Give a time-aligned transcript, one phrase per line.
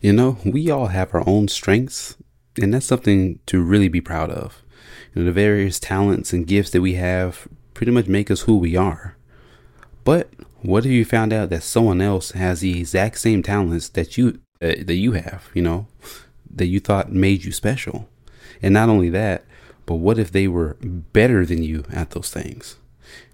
[0.00, 2.16] You know, we all have our own strengths,
[2.60, 4.62] and that's something to really be proud of.
[5.14, 8.56] You know, the various talents and gifts that we have pretty much make us who
[8.56, 9.16] we are.
[10.04, 10.30] But
[10.62, 14.40] what if you found out that someone else has the exact same talents that you
[14.62, 15.86] uh, that you have, you know,
[16.50, 18.08] that you thought made you special?
[18.62, 19.44] And not only that,
[19.84, 22.76] but what if they were better than you at those things?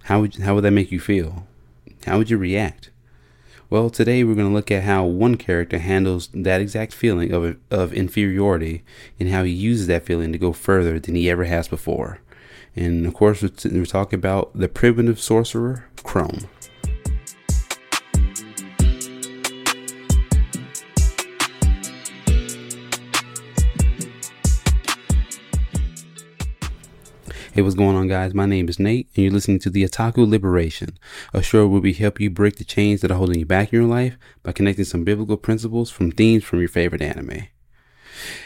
[0.03, 1.47] How would how would that make you feel?
[2.05, 2.89] How would you react?
[3.73, 7.57] Well, today we're going to look at how one character handles that exact feeling of,
[7.71, 8.83] of inferiority
[9.19, 12.19] and how he uses that feeling to go further than he ever has before.
[12.75, 16.47] And of course, we're, we're talking about the primitive sorcerer, Chrome.
[27.53, 28.33] Hey, what's going on, guys?
[28.33, 30.97] My name is Nate, and you're listening to the Otaku Liberation,
[31.35, 33.79] a show where we help you break the chains that are holding you back in
[33.79, 37.43] your life by connecting some biblical principles from themes from your favorite anime.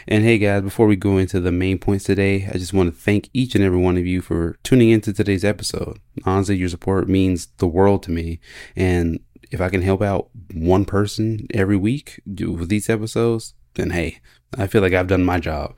[0.06, 3.00] And hey, guys, before we go into the main points today, I just want to
[3.00, 5.98] thank each and every one of you for tuning into today's episode.
[6.26, 8.40] Honestly, your support means the world to me,
[8.76, 14.18] and if I can help out one person every week with these episodes, then hey,
[14.58, 15.74] I feel like I've done my job.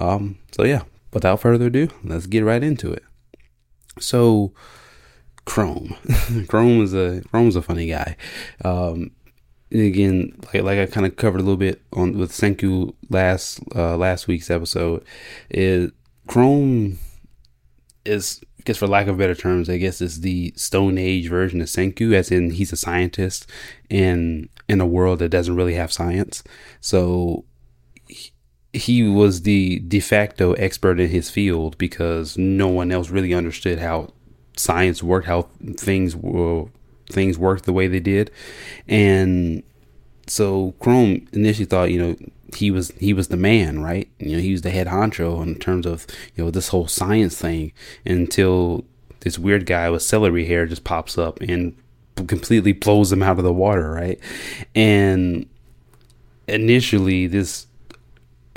[0.00, 0.84] Um, so yeah,
[1.16, 3.02] without further ado, let's get right into it.
[3.98, 4.52] So,
[5.46, 5.96] Chrome,
[6.48, 8.18] Chrome is a Chrome is a funny guy.
[8.62, 9.12] Um,
[9.72, 13.96] again, like like I kind of covered a little bit on with Senku last uh,
[13.96, 15.06] last week's episode,
[15.48, 15.90] is
[16.26, 16.98] Chrome
[18.04, 21.62] is I guess for lack of better terms, I guess is the Stone Age version
[21.62, 23.50] of Senku, as in he's a scientist
[23.88, 26.44] in in a world that doesn't really have science.
[26.82, 27.46] So
[28.76, 33.78] he was the de facto expert in his field because no one else really understood
[33.78, 34.12] how
[34.56, 36.66] science worked, how things were
[37.10, 38.30] things worked the way they did,
[38.88, 39.62] and
[40.26, 42.16] so Chrome initially thought, you know,
[42.54, 44.08] he was he was the man, right?
[44.18, 47.36] You know, he was the head honcho in terms of you know this whole science
[47.36, 47.72] thing
[48.04, 48.84] until
[49.20, 51.76] this weird guy with celery hair just pops up and
[52.26, 54.18] completely blows him out of the water, right?
[54.74, 55.46] And
[56.48, 57.65] initially, this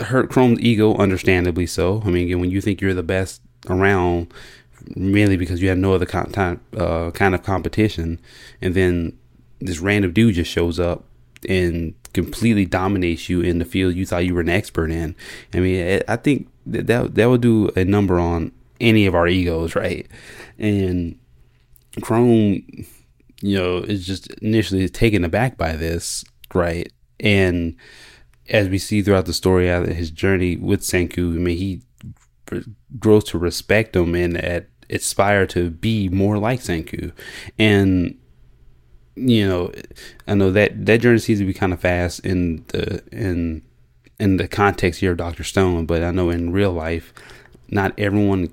[0.01, 2.01] hurt Chrome's ego, understandably so.
[2.05, 4.33] I mean, when you think you're the best around,
[4.95, 8.19] mainly because you have no other kind, uh, kind of competition,
[8.61, 9.17] and then
[9.59, 11.03] this random dude just shows up
[11.47, 15.15] and completely dominates you in the field you thought you were an expert in.
[15.53, 19.27] I mean, I think that that, that would do a number on any of our
[19.27, 20.07] egos, right?
[20.57, 21.17] And
[22.01, 22.63] Chrome,
[23.41, 26.23] you know, is just initially taken aback by this,
[26.53, 26.91] right?
[27.19, 27.75] And
[28.49, 31.81] as we see throughout the story of his journey with Senku, I mean, he
[32.97, 37.11] grows to respect him and at, aspire to be more like Senku.
[37.57, 38.17] And
[39.15, 39.71] you know,
[40.27, 43.61] I know that that journey seems to be kind of fast in the in
[44.19, 47.13] in the context here of Doctor Stone, but I know in real life,
[47.69, 48.51] not everyone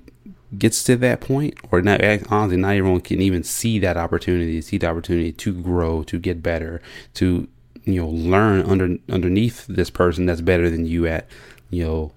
[0.57, 4.61] gets to that point, or not eh, honestly, not everyone can even see that opportunity,
[4.61, 6.81] see the opportunity to grow, to get better,
[7.15, 7.47] to
[7.87, 11.27] you know learn under underneath this person that's better than you at
[11.69, 12.11] you know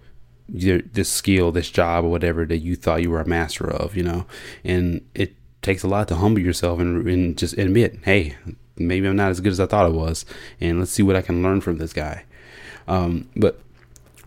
[0.48, 4.02] this skill this job or whatever that you thought you were a master of you
[4.02, 4.26] know?
[4.64, 8.36] And it takes a lot to humble yourself and, and just admit hey
[8.76, 10.24] maybe i'm not as good as i thought i was
[10.60, 12.24] and let's see what i can learn from this guy.
[12.88, 13.60] Um, but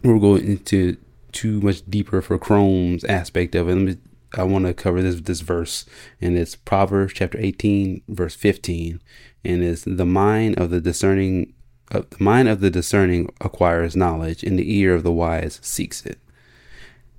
[0.04, 0.98] we're going into
[1.32, 4.00] too much deeper for chrome's aspect of it.
[4.36, 5.86] I want to cover this this verse,
[6.20, 9.02] and it's Proverbs chapter 18, verse 15,
[9.46, 11.54] and is the mind of the discerning,
[11.92, 16.06] uh, the mind of the discerning acquires knowledge, and the ear of the wise seeks
[16.06, 16.20] it.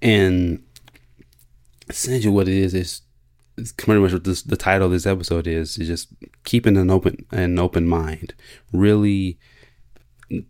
[0.00, 0.62] And
[1.88, 3.02] essentially, what it is is
[3.56, 6.08] it's pretty much what this, the title of this episode is: is just
[6.44, 8.34] keeping an open an open mind.
[8.72, 9.38] Really,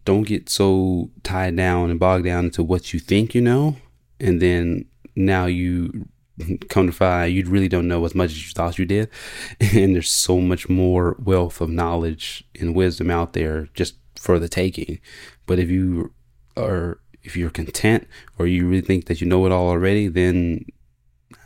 [0.04, 3.76] don't get so tied down and bogged down into what you think you know,
[4.20, 4.86] and then
[5.16, 6.08] now you
[6.68, 9.08] come to find you really don't know as much as you thought you did.
[9.60, 14.48] And there's so much more wealth of knowledge and wisdom out there just for the
[14.48, 15.00] taking.
[15.46, 16.12] But if you
[16.56, 18.06] are if you're content
[18.38, 20.62] or you really think that you know it all already then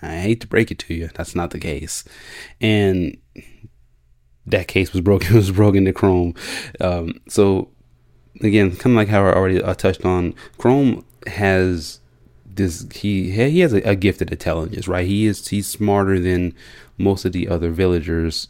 [0.02, 1.08] i hate to break it to you.
[1.14, 2.04] That's not the case.
[2.60, 3.16] And
[4.46, 6.34] that case was broken was broken to chrome.
[6.80, 7.70] Um, so
[8.40, 12.00] again kind of like how i already uh, touched on chrome has
[12.58, 15.06] this he he has a, a gifted intelligence, right?
[15.06, 16.54] He is he's smarter than
[16.98, 18.48] most of the other villagers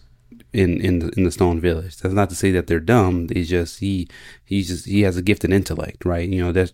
[0.53, 1.97] in in the, in the Stone Village.
[1.99, 3.29] That's not to say that they're dumb.
[3.29, 4.09] They just he
[4.45, 6.29] he's just he has a gift gifted intellect, right?
[6.29, 6.73] You know that's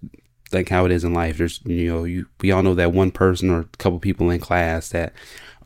[0.52, 1.38] like how it is in life.
[1.38, 4.40] There's you know you we all know that one person or a couple people in
[4.40, 5.12] class that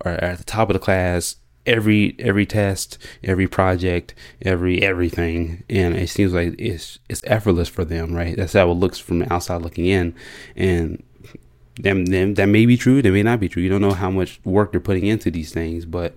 [0.01, 1.37] are at the top of the class
[1.69, 7.85] every every test, every project, every everything, and it seems like it's it's effortless for
[7.85, 8.37] them, right?
[8.37, 10.15] That's how it looks from the outside looking in,
[10.57, 11.03] and
[11.79, 13.63] them, them that may be true, that may not be true.
[13.63, 16.15] You don't know how much work they're putting into these things, but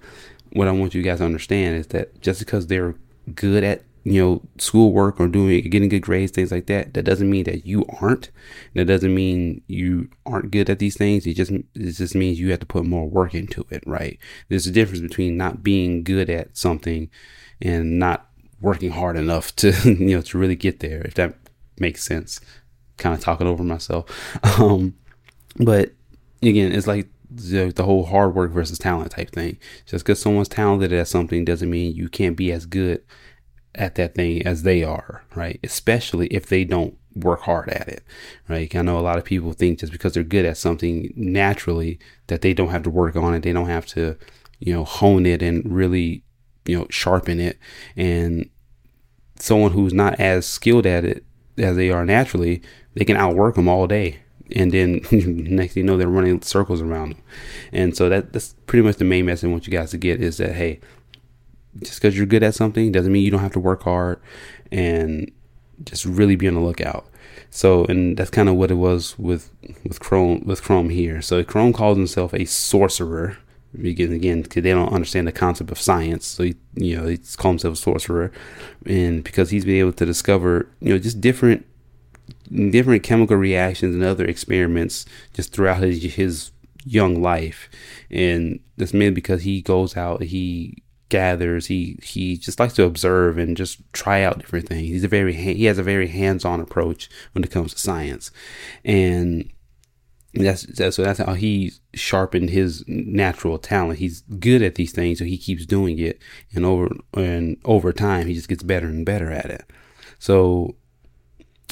[0.54, 2.96] what I want you guys to understand is that just because they're
[3.36, 7.30] good at you know schoolwork or doing getting good grades things like that that doesn't
[7.30, 8.32] mean that you aren't.
[8.74, 11.28] That doesn't mean you aren't good at these things.
[11.28, 14.18] It just it just means you have to put more work into it right?
[14.50, 17.10] There's a difference between not being good at something
[17.62, 18.28] and not
[18.60, 21.36] working hard enough to you know to really get there if that
[21.80, 22.42] makes sense.
[22.98, 24.06] Kind of talking over myself.
[24.60, 24.96] Um
[25.58, 25.92] but
[26.42, 30.50] again it's like the, the whole hard work versus talent type thing just because someone's
[30.50, 33.02] talented at something doesn't mean you can't be as good
[33.76, 35.60] at that thing as they are, right?
[35.64, 38.04] Especially if they don't work hard at it,
[38.48, 38.74] right?
[38.76, 42.42] I know a lot of people think just because they're good at something naturally that
[42.42, 44.18] they don't have to work on it, they don't have to,
[44.60, 46.24] you know, hone it and really,
[46.66, 47.58] you know, sharpen it.
[47.96, 48.50] And
[49.40, 51.24] someone who's not as skilled at it
[51.58, 52.62] as they are naturally,
[52.94, 54.20] they can outwork them all day.
[54.56, 57.24] And then next thing you know, they're running circles around them.
[57.72, 60.22] And so that, that's pretty much the main message I want you guys to get
[60.22, 60.80] is that, hey,
[61.80, 64.20] just because you're good at something doesn't mean you don't have to work hard
[64.72, 65.32] and
[65.84, 67.08] just really be on the lookout.
[67.50, 69.52] So, and that's kind of what it was with
[69.84, 71.22] with Chrome with Chrome here.
[71.22, 73.38] So, Chrome calls himself a sorcerer
[73.80, 76.26] because again, because they don't understand the concept of science.
[76.26, 78.32] So, he, you know, he calls himself a sorcerer,
[78.86, 81.66] and because he's been able to discover, you know, just different
[82.52, 86.52] different chemical reactions and other experiments just throughout his his
[86.84, 87.70] young life,
[88.10, 91.68] and that's mainly because he goes out, he gathers.
[91.68, 94.88] He he just likes to observe and just try out different things.
[94.88, 98.32] He's a very he has a very hands-on approach when it comes to science,
[98.84, 99.52] and
[100.34, 104.00] that's, that's so that's how he sharpened his natural talent.
[104.00, 106.20] He's good at these things, so he keeps doing it,
[106.56, 109.70] and over and over time, he just gets better and better at it.
[110.20, 110.76] So,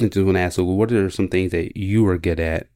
[0.02, 2.68] I just want to ask, so what are some things that you are good at,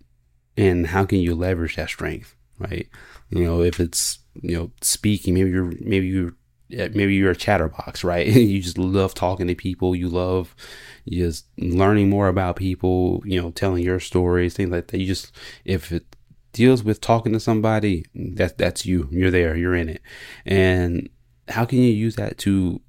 [0.57, 2.35] and how can you leverage that strength?
[2.59, 2.89] Right?
[3.31, 6.35] You know, if it's you know speaking, maybe you're maybe you're
[6.71, 8.27] maybe you're a chatterbox, right?
[8.27, 9.95] you just love talking to people.
[9.95, 10.55] You love
[11.09, 14.99] just learning more about people, you know, telling your stories, things like that.
[14.99, 15.33] You just,
[15.65, 16.17] if it
[16.53, 19.09] deals with talking to somebody, that, that's you.
[19.11, 20.03] You're there, you're in it.
[20.47, 21.09] And
[21.49, 22.81] how can you use that to,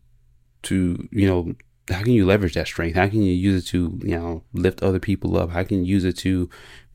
[0.63, 1.55] to, you know,
[1.89, 2.95] how can you leverage that strength?
[2.95, 5.51] How can you use it to, you know, lift other people up?
[5.51, 6.49] How can you use it to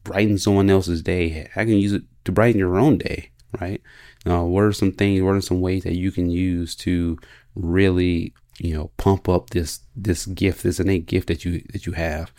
[0.04, 1.48] brighten someone else's day?
[1.54, 3.80] How can you use it to brighten your own day, right?
[4.26, 5.22] Now, what are some things?
[5.22, 7.18] What are some ways that you can use to
[7.54, 11.92] really, you know, pump up this this gift, this innate gift that you that you
[11.92, 12.32] have?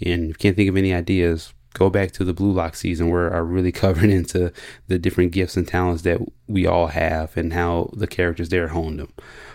[0.00, 3.10] And if you can't think of any ideas, go back to the Blue Lock season
[3.10, 4.52] where I really covered into
[4.88, 9.00] the different gifts and talents that we all have and how the characters there honed
[9.00, 9.12] them.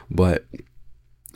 [0.09, 0.45] But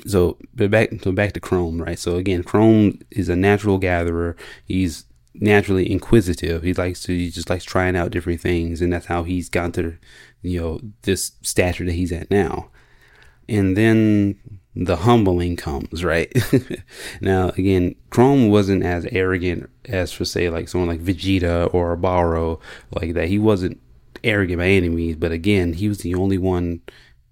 [0.06, 2.00] so but back so back to Chrome, right?
[2.00, 4.36] So again, Chrome is a natural gatherer.
[4.66, 6.64] He's naturally inquisitive.
[6.64, 9.72] He likes to he just likes trying out different things, and that's how he's gotten
[9.74, 9.98] to
[10.42, 12.70] you know this stature that he's at now.
[13.48, 14.40] And then
[14.76, 16.32] the humbling comes, right?
[17.22, 22.60] now again, Chrome wasn't as arrogant as for say like someone like Vegeta or Barou
[22.94, 23.28] like that.
[23.28, 23.82] He wasn't
[24.24, 26.82] arrogant by any means, but again, he was the only one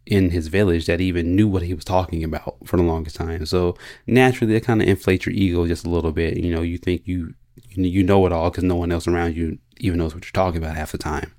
[0.07, 3.45] in his village that even knew what he was talking about for the longest time.
[3.45, 3.75] So
[4.07, 6.38] naturally, that kind of inflates your ego just a little bit.
[6.38, 7.33] You know, you think you
[7.71, 10.64] you know it all because no one else around you even knows what you're talking
[10.64, 11.33] about half the time.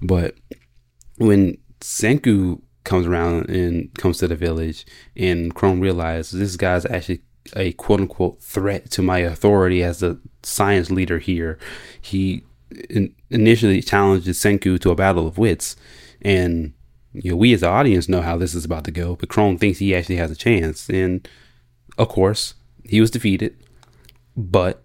[0.00, 0.36] But
[1.16, 4.84] when Senku comes around and comes to the village,
[5.16, 7.22] and Chrome realizes this guy's actually
[7.56, 11.58] a quote unquote threat to my authority as the science leader here,
[12.00, 12.44] he
[12.90, 15.76] in- initially challenges Senku to a battle of wits.
[16.20, 16.74] And
[17.14, 19.58] you know, we as the audience know how this is about to go, but Chrome
[19.58, 20.88] thinks he actually has a chance.
[20.88, 21.28] And
[21.98, 22.54] of course,
[22.84, 23.56] he was defeated,
[24.36, 24.82] but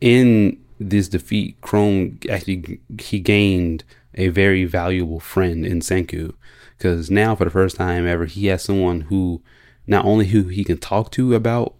[0.00, 6.34] in this defeat, Chrome actually he gained a very valuable friend in Senku
[6.76, 9.42] because now for the first time ever he has someone who
[9.86, 11.74] not only who he can talk to about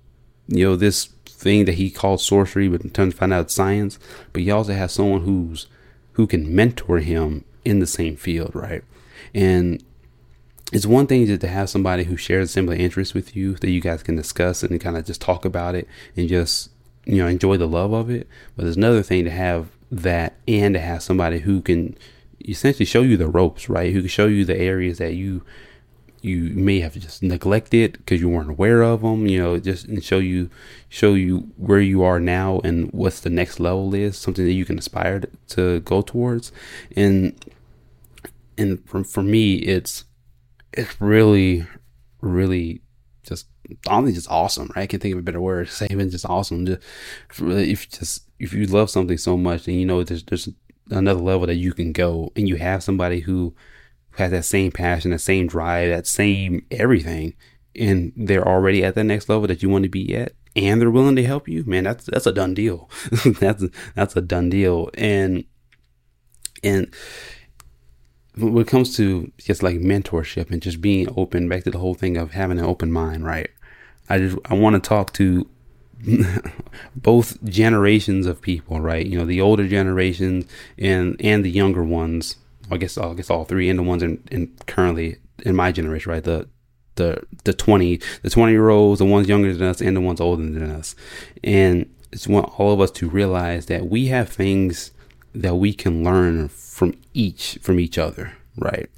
[0.48, 3.98] you know this thing that he calls sorcery, but in terms of find out science,
[4.32, 5.66] but he also has someone who's
[6.12, 8.84] who can mentor him in the same field, right?
[9.34, 9.82] And
[10.72, 14.02] it's one thing to have somebody who shares similar interests with you that you guys
[14.02, 16.70] can discuss and kind of just talk about it and just
[17.04, 18.28] you know enjoy the love of it.
[18.56, 21.96] But there's another thing to have that and to have somebody who can
[22.48, 23.92] essentially show you the ropes right?
[23.92, 25.42] Who can show you the areas that you
[26.22, 30.02] you may have just neglected because you weren't aware of them you know just and
[30.02, 30.48] show you
[30.88, 34.64] show you where you are now and what's the next level is something that you
[34.64, 36.50] can aspire to go towards.
[36.96, 37.34] And
[38.56, 40.04] and for, for me it's
[40.76, 41.66] it's really,
[42.20, 42.82] really
[43.22, 43.46] just
[43.88, 44.82] honestly just awesome, right?
[44.82, 45.70] I can't think of a better word.
[45.90, 46.66] Even just awesome.
[46.66, 46.82] Just
[47.40, 50.48] really, if you just if you love something so much, then you know there's there's
[50.90, 53.54] another level that you can go, and you have somebody who
[54.16, 57.34] has that same passion, that same drive, that same everything,
[57.74, 60.90] and they're already at the next level that you want to be at, and they're
[60.90, 61.64] willing to help you.
[61.64, 62.90] Man, that's that's a done deal.
[63.40, 65.44] that's that's a done deal, and
[66.62, 66.92] and
[68.36, 71.94] when it comes to just like mentorship and just being open, back to the whole
[71.94, 73.50] thing of having an open mind, right?
[74.08, 75.48] I just I want to talk to
[76.96, 79.06] both generations of people, right?
[79.06, 80.46] You know, the older generations
[80.78, 82.36] and and the younger ones.
[82.70, 86.10] I guess I guess all three and the ones in, in currently in my generation,
[86.12, 86.24] right?
[86.24, 86.48] The
[86.96, 90.20] the the twenty the twenty year olds, the ones younger than us, and the ones
[90.20, 90.94] older than us,
[91.42, 94.92] and it's want all of us to realize that we have things
[95.34, 98.90] that we can learn from each from each other, right?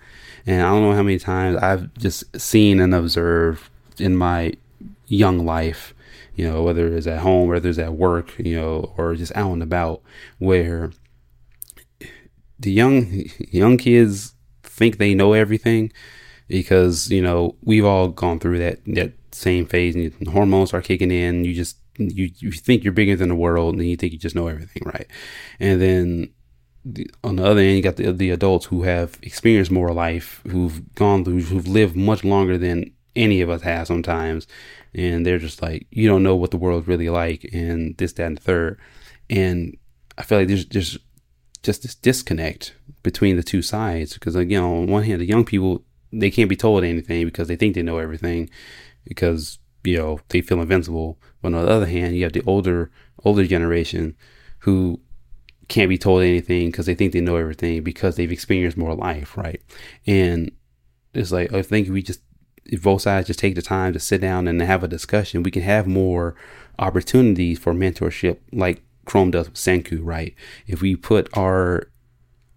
[0.46, 3.68] And I don't know how many times I've just seen and observed
[3.98, 4.54] in my
[5.08, 5.92] young life,
[6.36, 9.52] you know, whether it's at home, whether it's at work, you know, or just out
[9.52, 10.00] and about,
[10.38, 10.90] where
[12.58, 15.92] the young young kids think they know everything
[16.48, 21.10] because you know we've all gone through that that same phase and hormones are kicking
[21.10, 24.18] in you just you, you think you're bigger than the world and you think you
[24.18, 25.08] just know everything right
[25.60, 26.28] and then
[26.86, 30.40] the, on the other end you got the, the adults who have experienced more life
[30.46, 34.46] who've gone through who've lived much longer than any of us have sometimes.
[34.94, 38.26] And they're just like you don't know what the world's really like and this that
[38.26, 38.78] and the third.
[39.28, 39.76] And
[40.16, 40.98] i feel like there's there's
[41.62, 44.14] just this disconnect between the two sides.
[44.14, 47.56] Because again on one hand the young people they can't be told anything because they
[47.56, 48.48] think they know everything
[49.04, 51.18] because you know they feel invincible.
[51.42, 52.92] But on the other hand you have the older
[53.24, 54.14] older generation
[54.60, 55.00] who
[55.68, 59.36] can't be told anything because they think they know everything because they've experienced more life
[59.36, 59.60] right?
[60.06, 60.50] And
[61.14, 62.20] it's like oh, i think we just
[62.66, 65.50] if both sides just take the time to sit down and have a discussion we
[65.50, 66.34] can have more
[66.78, 70.34] opportunities for mentorship like chrome does with senku right?
[70.66, 71.88] If we put our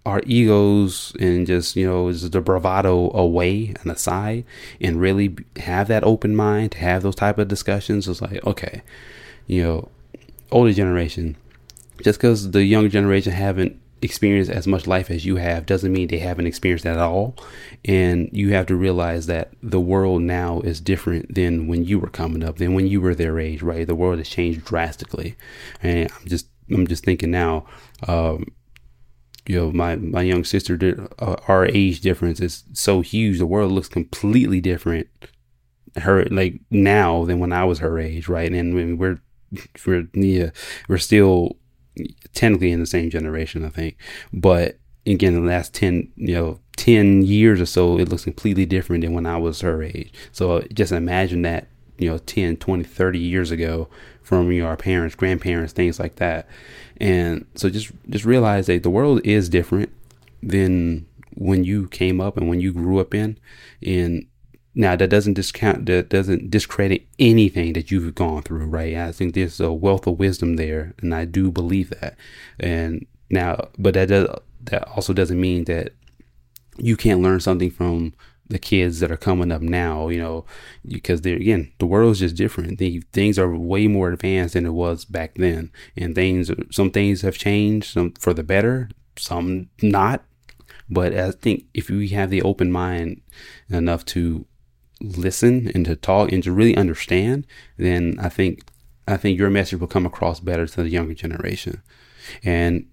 [0.06, 4.44] our egos and just you know just the bravado away and aside
[4.82, 8.82] and really have that open mind to have those type of discussions it's like okay
[9.46, 9.90] you know
[10.52, 11.36] older generation
[12.02, 16.08] just because the younger generation haven't experienced as much life as you have doesn't mean
[16.08, 17.36] they haven't experienced that at all.
[17.86, 22.10] And you have to realize that the world now is different than when you were
[22.10, 23.86] coming up than when you were their age right?
[23.86, 25.36] The world has changed drastically.
[25.82, 27.66] And i'm just i'm just thinking now
[28.08, 28.46] um,
[29.48, 33.40] you know my my young sister did uh, our age difference is so huge.
[33.40, 35.08] The world looks completely different
[35.96, 38.52] her like now than when i was her age right?
[38.52, 39.20] And we're
[39.86, 40.52] we're yeah
[40.88, 41.58] we're still
[42.34, 43.98] technically in the same generation i think.
[44.34, 49.04] But again the last 10 you know 10 years or so it looks completely different
[49.04, 50.14] than when i was her age.
[50.32, 53.90] So just imagine that you know 10 20 30 years ago
[54.22, 56.48] from you know, our parents grandparents things like that.
[56.98, 59.90] And so just just realize that the world is different
[60.44, 63.38] than when you came up and when you grew up in.
[63.82, 64.28] And
[64.80, 68.96] now that doesn't discount that doesn't discredit anything that you've gone through, right?
[68.96, 72.16] I think there's a wealth of wisdom there, and I do believe that.
[72.62, 74.30] And now, but that does
[74.64, 75.92] that also doesn't mean that
[76.78, 78.14] you can't learn something from
[78.48, 80.46] the kids that are coming up now, you know,
[80.88, 82.78] because they're again, the world's just different.
[82.78, 87.22] The, things are way more advanced than it was back then, and things, some things
[87.22, 90.24] have changed, some for the better, some not.
[90.90, 93.22] But I think if we have the open mind
[93.70, 94.46] enough to
[95.02, 98.64] listen and to talk and to really understand, then I think
[99.08, 101.82] I think your message will come across better to the younger generation.
[102.44, 102.86] And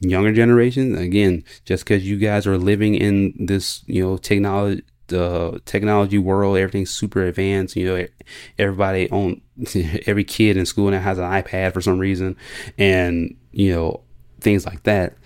[0.00, 5.60] younger generation, again, just because you guys are living in this, you know, technology the
[5.66, 7.76] technology world, everything's super advanced.
[7.76, 8.06] You know,
[8.58, 9.42] everybody on
[10.06, 12.36] every kid in school now has an iPad for some reason,
[12.78, 14.02] and you know
[14.40, 15.16] things like that.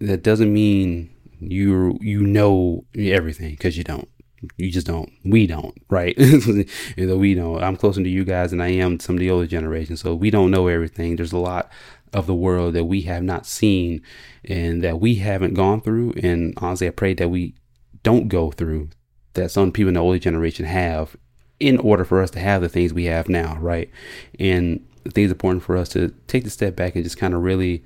[0.00, 4.08] That doesn't mean you you know everything because you don't.
[4.56, 5.12] You just don't.
[5.24, 6.16] We don't, right?
[6.96, 7.62] we don't.
[7.62, 10.30] I'm closer to you guys than I am some of the older generation, so we
[10.30, 11.16] don't know everything.
[11.16, 11.70] There's a lot
[12.12, 14.00] of the world that we have not seen
[14.44, 16.14] and that we haven't gone through.
[16.22, 17.54] And honestly, I pray that we
[18.02, 18.90] don't go through
[19.34, 21.16] that some people in the older generation have
[21.60, 23.90] in order for us to have the things we have now, right?
[24.38, 27.34] And I think it's important for us to take the step back and just kind
[27.34, 27.84] of really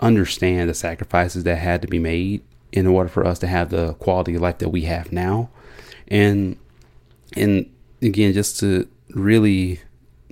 [0.00, 2.42] understand the sacrifices that had to be made
[2.72, 5.50] in order for us to have the quality of life that we have now.
[6.08, 6.56] And
[7.36, 9.80] and again, just to really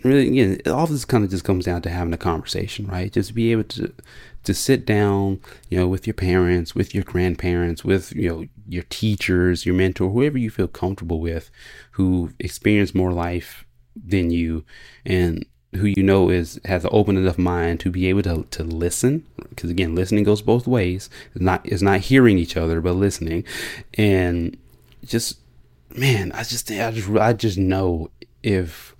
[0.02, 3.12] really again, all this kind of just comes down to having a conversation, right?
[3.12, 3.92] Just be able to
[4.44, 8.84] to sit down, you know, with your parents, with your grandparents, with, you know, your
[8.88, 11.50] teachers, your mentor, whoever you feel comfortable with,
[11.92, 14.64] who experience more life than you
[15.04, 18.62] and who you know is has an open enough mind to be able to to
[18.64, 21.08] listen because again listening goes both ways.
[21.34, 23.44] It's not it's not hearing each other but listening.
[23.94, 24.56] And
[25.04, 25.38] just
[25.96, 28.10] man i just i just i just know
[28.42, 28.94] if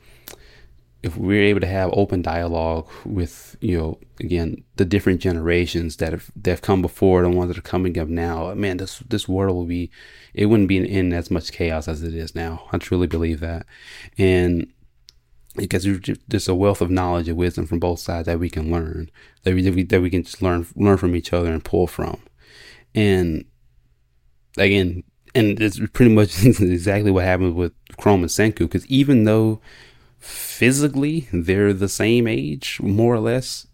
[1.03, 6.13] if we're able to have open dialogue with you know again the different generations that
[6.13, 9.29] have that have come before the ones that are coming up now man this this
[9.29, 9.89] world will be
[10.35, 12.69] it wouldn't be in as much chaos as it is now.
[12.73, 13.67] I truly believe that.
[14.17, 14.73] And
[15.57, 15.87] because
[16.29, 19.11] there's a wealth of knowledge and wisdom from both sides that we can learn
[19.43, 22.21] that we, that we can just learn learn from each other and pull from.
[22.95, 23.45] And
[24.57, 25.03] again
[25.35, 29.61] and it's pretty much exactly what happened with chrome and senku because even though
[30.19, 33.67] physically they're the same age more or less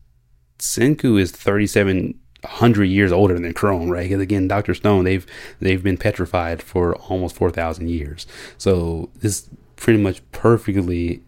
[0.58, 4.08] senku is 3700 years older than chrome right?
[4.08, 5.26] Because again dr stone they've
[5.60, 8.26] they've been petrified for almost 4000 years.
[8.58, 11.22] So this pretty much perfectly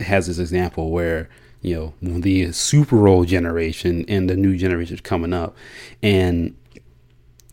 [0.00, 1.28] has this example where
[1.62, 5.56] you know the super old generation and the new generation is coming up.
[6.02, 6.56] And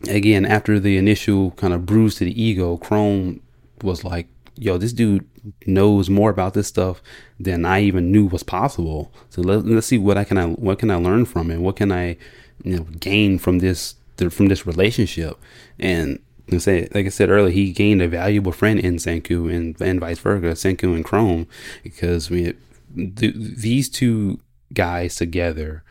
[0.08, 3.40] again after the initial kind of bruise to the ego chrome
[3.82, 5.26] was like yo this dude
[5.66, 7.02] knows more about this stuff
[7.40, 9.12] than i even knew was possible.
[9.30, 11.58] So let, let's see what i can i what can i learn from it?
[11.58, 12.16] What can i
[12.62, 13.94] you know gain from this
[14.30, 15.38] from this relationship?
[15.78, 16.18] And
[16.56, 20.00] I, say, like I said earlier, he gained a valuable friend in Senku and, and
[20.00, 21.46] vice versa, Senku and Chrome,
[21.82, 22.56] because mean,
[22.94, 24.40] th- these two
[24.72, 25.82] guys together,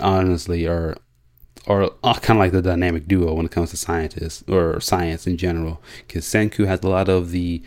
[0.00, 0.96] honestly, are
[1.66, 5.36] are kind of like the dynamic duo when it comes to scientists or science in
[5.36, 5.80] general.
[6.06, 7.62] Because Senku has a lot of the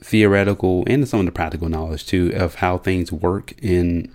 [0.00, 4.14] theoretical and some of the practical knowledge too of how things work in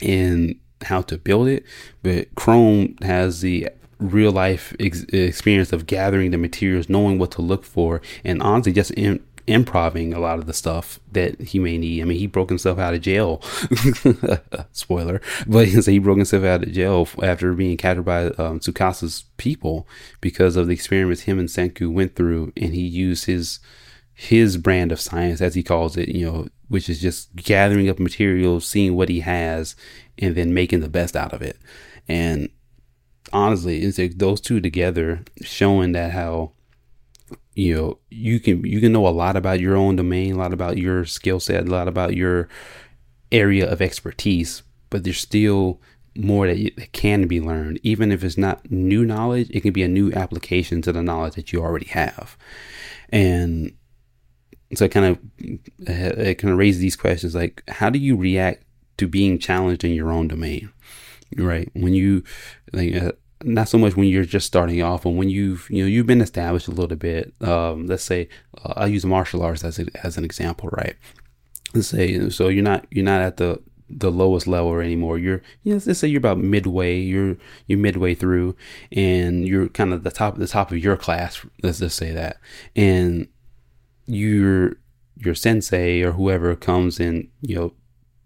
[0.00, 1.64] in how to build it,
[2.02, 3.68] but Chrome has the
[4.00, 8.72] real life ex- experience of gathering the materials, knowing what to look for, and honestly,
[8.72, 12.00] just in, improving a lot of the stuff that he may need.
[12.00, 13.42] I mean, he broke himself out of jail.
[14.72, 19.86] Spoiler, but he broke himself out of jail after being captured by um, Tsukasa's people
[20.20, 23.60] because of the experiments him and Senku went through, and he used his
[24.14, 27.98] his brand of science, as he calls it, you know, which is just gathering up
[27.98, 29.74] materials, seeing what he has,
[30.18, 31.56] and then making the best out of it.
[32.06, 32.50] And
[33.32, 36.52] honestly, it's like those two together showing that how
[37.54, 40.52] you know you can you can know a lot about your own domain, a lot
[40.52, 42.48] about your skill set, a lot about your
[43.32, 45.80] area of expertise, but there's still
[46.16, 47.78] more that, that can be learned.
[47.82, 51.34] Even if it's not new knowledge, it can be a new application to the knowledge
[51.34, 52.36] that you already have.
[53.10, 53.72] And
[54.74, 55.18] so it kind of
[55.88, 58.64] it kind of raises these questions like how do you react
[58.98, 60.70] to being challenged in your own domain
[61.36, 61.70] right.
[61.74, 62.24] When you
[62.72, 63.12] like uh,
[63.42, 66.20] not so much when you're just starting off and when you've you know you've been
[66.20, 68.28] established a little bit um, let's say
[68.64, 70.96] uh, i'll use martial arts as, a, as an example right?
[71.74, 75.18] Let's say so you're not you're not at the the lowest level anymore.
[75.18, 78.56] You're you know, let's say you're about midway you're you're midway through
[78.92, 82.38] and you're kind of the top the top of your class let's just say that.
[82.76, 83.28] And
[84.06, 84.76] your
[85.16, 87.72] your sensei or whoever comes and you know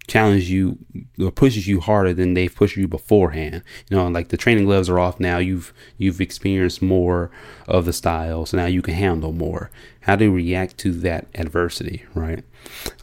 [0.06, 0.78] challenge you
[1.18, 3.62] or pushes you harder than they've pushed you beforehand.
[3.88, 5.38] You know, like the training gloves are off now.
[5.38, 7.30] You've you've experienced more
[7.66, 9.70] of the style, so now you can handle more.
[10.00, 12.44] How do you react to that adversity, right?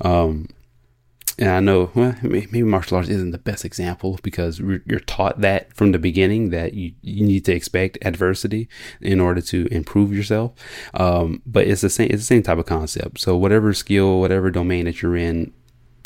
[0.02, 0.48] Um,
[1.40, 5.74] and I know well, maybe martial arts isn't the best example because you're taught that
[5.74, 8.70] from the beginning that you, you need to expect adversity
[9.02, 10.54] in order to improve yourself.
[10.94, 13.20] Um, but it's the same it's the same type of concept.
[13.20, 15.52] So whatever skill, whatever domain that you're in,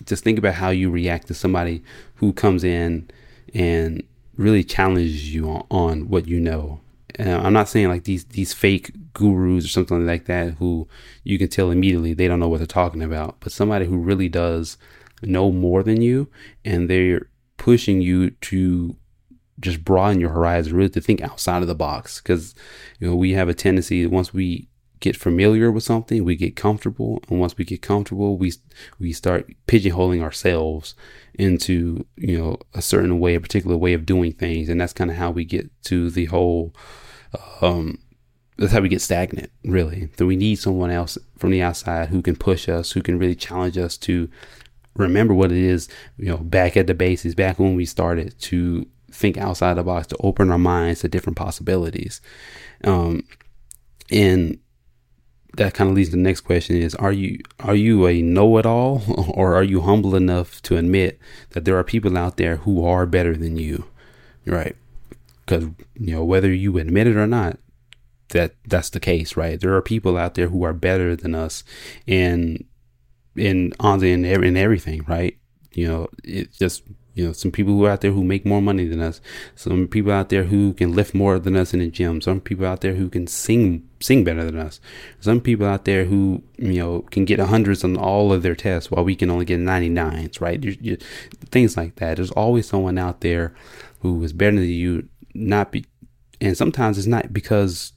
[0.06, 1.84] just think about how you react to somebody
[2.16, 3.10] who comes in
[3.54, 4.04] and
[4.38, 6.82] really challenges you on, on what you know.
[7.18, 10.88] Uh, I'm not saying like these these fake gurus or something like that who
[11.24, 14.28] you can tell immediately they don't know what they're talking about, but somebody who really
[14.28, 14.78] does
[15.22, 16.30] know more than you
[16.66, 18.98] and they're pushing you to
[19.60, 22.20] just broaden your horizon, really to think outside of the box.
[22.20, 22.54] Because
[23.00, 24.68] you know we have a tendency once we
[25.00, 28.54] get familiar with something, we get comfortable, and once we get comfortable, we
[29.00, 30.96] we start pigeonholing ourselves
[31.36, 35.12] into you know a certain way, a particular way of doing things, and that's kind
[35.12, 36.74] of how we get to the whole.
[37.62, 38.00] Um,
[38.58, 40.10] that's how we get stagnant, really.
[40.18, 43.36] So we need someone else from the outside who can push us, who can really
[43.36, 44.30] challenge us to
[44.96, 48.88] remember what it is, you know, back at the bases, back when we started to
[49.12, 52.22] think outside the box, to open our minds to different possibilities.
[52.84, 53.24] Um,
[54.12, 54.60] and
[55.58, 59.04] that kind of leads to the next question is are you are you a know-it-all
[59.34, 61.20] or are you humble enough to admit
[61.52, 63.86] that there are people out there who are better than you
[64.46, 64.76] right
[65.46, 65.65] because
[65.96, 67.60] you know whether you admit it or not,
[68.30, 69.60] that that's the case, right?
[69.60, 71.63] There are people out there who are better than us
[72.08, 72.65] in
[73.36, 75.38] in on in in everything, right?
[75.74, 76.84] You know, it's just
[77.15, 79.21] you know some people who are out there who make more money than us,
[79.56, 82.65] some people out there who can lift more than us in the gym, some people
[82.65, 84.82] out there who can sing sing better than us,
[85.21, 88.91] some people out there who you know can get hundreds on all of their tests
[88.91, 90.62] while we can only get 99s, right?
[90.62, 90.97] You, you,
[91.49, 92.17] things like that.
[92.17, 93.56] There's always someone out there
[94.01, 95.86] who is better than you, not be,
[96.41, 97.93] and sometimes it's not because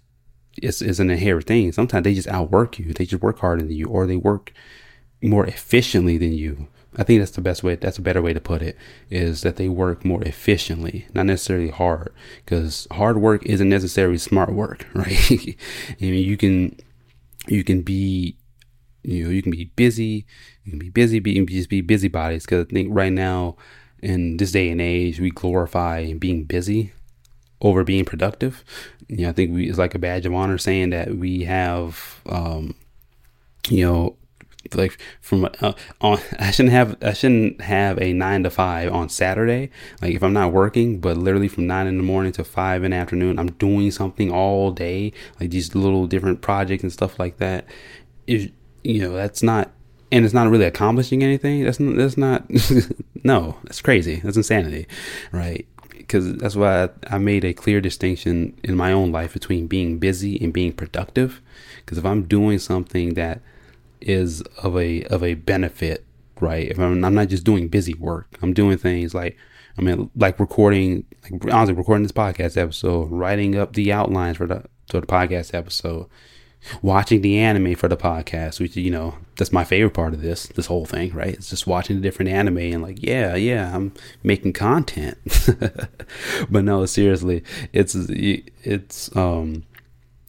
[0.63, 1.73] it's, it's an inherent thing.
[1.73, 2.93] Sometimes they just outwork you.
[2.93, 4.53] They just work harder than you, or they work
[5.21, 6.69] more efficiently than you.
[6.97, 7.77] I think that's the best way.
[7.77, 8.77] That's a better way to put it.
[9.11, 12.13] Is that they work more efficiently, not necessarily hard,
[12.45, 15.57] because hard work isn't necessarily smart work, right?
[16.01, 16.77] I mean, you can
[17.47, 18.37] you can be
[19.03, 20.27] you know you can be busy,
[20.65, 22.45] you can be busy, be, just be busybodies.
[22.45, 23.57] Because I think right now
[24.03, 26.93] in this day and age, we glorify being busy
[27.61, 28.65] over being productive.
[29.09, 32.21] You know, I think we, it's like a badge of honor saying that we have,
[32.29, 32.75] um,
[33.69, 34.17] you know,
[34.75, 39.09] like from uh, on I shouldn't have I shouldn't have a nine to five on
[39.09, 39.71] Saturday.
[40.03, 42.91] Like if I'm not working, but literally from nine in the morning to five in
[42.91, 47.39] the afternoon, I'm doing something all day, like these little different projects and stuff like
[47.39, 47.65] that.
[48.27, 48.51] Is
[48.85, 49.71] you know that's not
[50.11, 51.65] and it's not really accomplishing anything.
[51.65, 52.45] That's not, that's not
[53.25, 54.17] no, that's crazy.
[54.17, 54.87] That's insanity,
[55.33, 55.67] right?
[56.09, 59.99] because that's why I, I, made a clear distinction in my own life between being
[59.99, 61.43] busy and being productive.
[61.77, 63.43] Because if I'm doing something that
[64.01, 66.05] is of a of a benefit,
[66.41, 66.69] right?
[66.69, 69.37] If I'm, I'm not just doing busy work, I'm doing things like
[69.79, 74.47] I mean, like recording, like honestly, recording this podcast episode, writing up the outlines for
[74.47, 76.07] the for the podcast episode,
[76.83, 80.49] watching the anime for the podcast, which you know that's my favorite part of this
[80.49, 81.35] this whole thing, right?
[81.35, 83.93] It's just watching the different anime and like, yeah, yeah, I'm
[84.25, 85.17] making content.
[86.51, 89.65] but no, seriously, it's it's um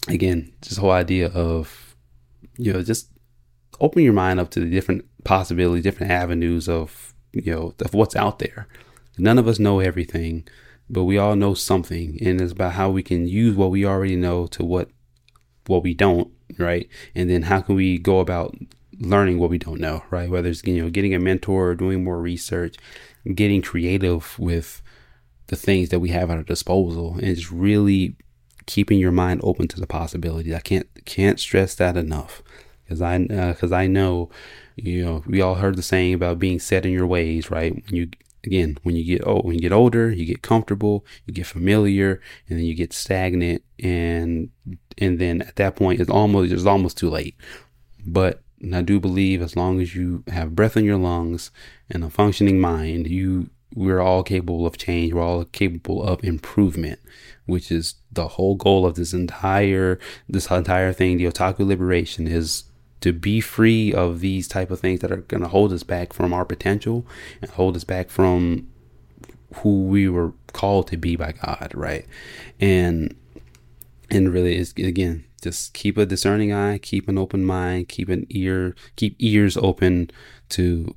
[0.08, 1.96] again the whole idea of
[2.58, 3.10] you know just
[3.80, 8.15] open your mind up to the different possibilities, different avenues of you know of what's
[8.15, 8.68] out there.
[9.18, 10.48] None of us know everything,
[10.89, 14.15] but we all know something, and it's about how we can use what we already
[14.15, 14.89] know to what
[15.68, 16.88] what we don't, right?
[17.15, 18.56] And then how can we go about
[19.00, 20.30] learning what we don't know, right?
[20.30, 22.78] Whether it's you know getting a mentor, or doing more research,
[23.36, 24.82] getting creative with
[25.48, 28.15] the things that we have at our disposal, and just really
[28.65, 30.54] keeping your mind open to the possibilities.
[30.54, 32.44] I can't can't stress that enough
[32.89, 34.30] because I uh, I know
[34.75, 37.73] you know we all heard the saying about being set in your ways, right?
[37.73, 38.10] When you
[38.45, 42.21] again when you get old when you get older you get comfortable you get familiar
[42.47, 44.49] and then you get stagnant and
[44.97, 47.36] and then at that point it's almost it's almost too late
[48.06, 48.41] but
[48.73, 51.52] i do believe as long as you have breath in your lungs
[51.89, 56.99] and a functioning mind you we're all capable of change we're all capable of improvement
[57.45, 62.63] which is the whole goal of this entire this entire thing the otaku liberation is
[63.02, 66.14] to be free of these type of things that are going to hold us back
[66.14, 67.06] from our potential
[67.42, 68.68] and hold us back from
[69.56, 72.06] who we were called to be by God, right?
[72.60, 73.16] And
[74.12, 78.26] and really is again just keep a discerning eye, keep an open mind, keep an
[78.30, 80.12] ear, keep ears open
[80.50, 80.96] to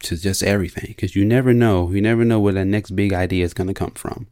[0.00, 3.44] to just everything because you never know, you never know where that next big idea
[3.44, 4.26] is going to come from.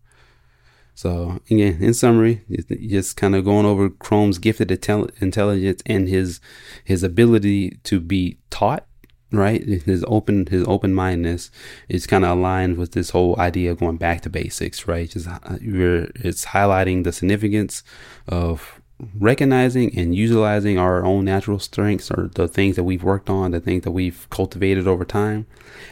[0.94, 6.40] So again, in summary, just kind of going over Chrome's gifted intelligence and his
[6.84, 8.86] his ability to be taught,
[9.32, 9.64] right?
[9.64, 11.50] His open his open mindedness
[11.88, 15.08] is kind of aligned with this whole idea of going back to basics, right?
[15.08, 17.82] Just uh, it's highlighting the significance
[18.28, 18.80] of
[19.18, 23.60] recognizing and utilizing our own natural strengths or the things that we've worked on, the
[23.60, 25.46] things that we've cultivated over time,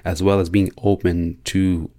[0.04, 1.90] as well as being open to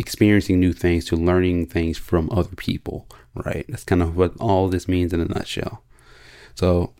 [0.00, 3.66] experiencing new things to learning things from other people, right?
[3.68, 5.82] That's kind of what all this means in a nutshell.
[6.54, 6.94] So,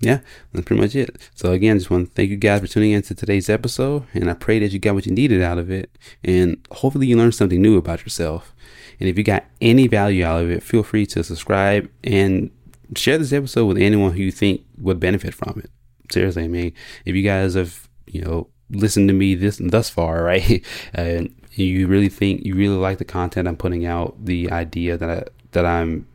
[0.00, 0.18] yeah,
[0.52, 1.16] that's pretty much it.
[1.34, 4.28] So, again, just want to thank you guys for tuning in to today's episode, and
[4.28, 7.34] I pray that you got what you needed out of it, and hopefully, you learned
[7.34, 8.54] something new about yourself.
[9.00, 12.50] And if you got any value out of it, feel free to subscribe and
[12.96, 15.70] share this episode with anyone who you think would benefit from it.
[16.12, 16.72] Seriously, I mean,
[17.04, 20.64] if you guys have, you know, listened to me this thus far, right?
[20.92, 25.10] and you really think you really like the content I'm putting out, the idea that
[25.10, 26.06] I, that I'm,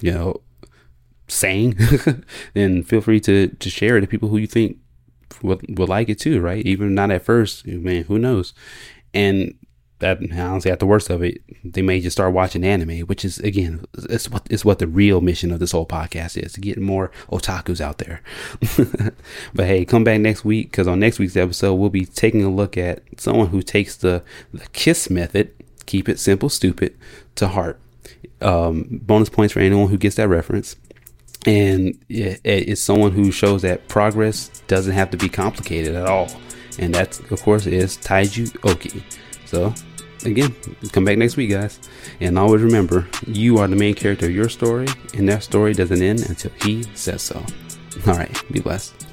[0.00, 0.40] you know,
[1.28, 1.78] saying,
[2.54, 4.78] then feel free to to share it to people who you think
[5.42, 6.64] would would like it too, right?
[6.64, 8.54] Even not at first, man, who knows?
[9.12, 9.54] And
[10.00, 13.38] that honestly, at the worst of it, they may just start watching anime, which is
[13.38, 16.78] again, it's what it's what the real mission of this whole podcast is to get
[16.78, 18.22] more otakus out there.
[19.54, 22.50] but hey, come back next week because on next week's episode, we'll be taking a
[22.50, 25.52] look at someone who takes the the kiss method,
[25.86, 26.96] keep it simple, stupid,
[27.36, 27.78] to heart.
[28.40, 30.76] Um, bonus points for anyone who gets that reference.
[31.46, 36.28] And it, it's someone who shows that progress doesn't have to be complicated at all.
[36.78, 39.02] And that, of course, is Taiju Oki.
[39.44, 39.74] So,
[40.24, 40.54] again,
[40.92, 41.78] come back next week, guys.
[42.20, 46.02] And always remember, you are the main character of your story, and that story doesn't
[46.02, 47.44] end until he says so.
[48.06, 49.09] All right, be blessed.